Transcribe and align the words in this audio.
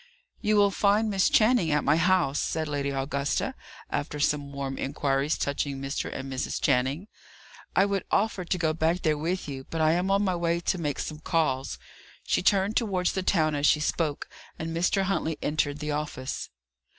"You 0.41 0.55
will 0.55 0.71
find 0.71 1.11
Miss 1.11 1.29
Channing 1.29 1.69
at 1.69 1.83
my 1.83 1.95
house," 1.95 2.39
said 2.41 2.67
Lady 2.67 2.89
Augusta, 2.89 3.53
after 3.91 4.19
some 4.19 4.51
warm 4.51 4.79
inquiries 4.79 5.37
touching 5.37 5.79
Mr. 5.79 6.11
and 6.11 6.33
Mrs. 6.33 6.59
Channing. 6.59 7.07
"I 7.75 7.85
would 7.85 8.05
offer 8.09 8.43
to 8.43 8.57
go 8.57 8.73
back 8.73 9.03
there 9.03 9.15
with 9.15 9.47
you, 9.47 9.67
but 9.69 9.79
I 9.79 9.91
am 9.91 10.09
on 10.09 10.23
my 10.23 10.35
way 10.35 10.59
to 10.59 10.77
make 10.79 10.97
some 10.97 11.19
calls." 11.19 11.77
She 12.23 12.41
turned 12.41 12.75
towards 12.75 13.11
the 13.11 13.21
town 13.21 13.53
as 13.53 13.67
she 13.67 13.79
spoke, 13.79 14.27
and 14.57 14.75
Mr. 14.75 15.03
Huntley 15.03 15.37
entered 15.39 15.77
the 15.77 15.91
office. 15.91 16.49